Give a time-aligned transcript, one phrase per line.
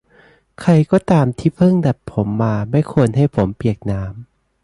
[0.61, 4.11] ใครก็ตามที่เพิ่งดัดผมมาไม่ควรให้ผมเปียกน้ำ